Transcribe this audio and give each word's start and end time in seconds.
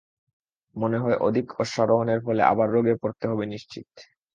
মনে 0.75 0.97
হয়, 0.97 1.17
অধিক 1.19 1.47
অশ্বারোহণের 1.59 2.19
ফলে 2.25 2.41
আবার 2.43 2.67
রোগে 2.69 2.95
পড়তে 3.01 3.25
হবে 3.27 3.43
নিশ্চিত। 3.45 3.87